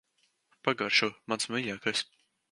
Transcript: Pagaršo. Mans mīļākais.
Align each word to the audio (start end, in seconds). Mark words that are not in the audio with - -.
Pagaršo. 0.69 1.09
Mans 1.33 1.47
mīļākais. 1.57 2.03